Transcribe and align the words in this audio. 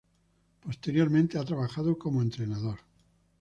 Posteriormente, 0.63 1.37
ha 1.37 1.45
trabajado 1.45 1.95
como 1.99 2.23
entrenador. 2.23 2.79